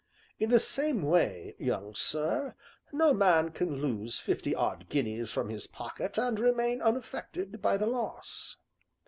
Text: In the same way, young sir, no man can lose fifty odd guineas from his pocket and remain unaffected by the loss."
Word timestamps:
In 0.39 0.49
the 0.49 0.59
same 0.59 1.03
way, 1.03 1.53
young 1.59 1.93
sir, 1.93 2.55
no 2.91 3.13
man 3.13 3.51
can 3.51 3.79
lose 3.83 4.17
fifty 4.17 4.55
odd 4.55 4.89
guineas 4.89 5.31
from 5.31 5.49
his 5.49 5.67
pocket 5.67 6.17
and 6.17 6.39
remain 6.39 6.81
unaffected 6.81 7.61
by 7.61 7.77
the 7.77 7.85
loss." 7.85 8.57